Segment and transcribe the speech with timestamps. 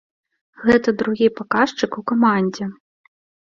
[0.67, 2.65] Гэта другі паказчык у камандзе.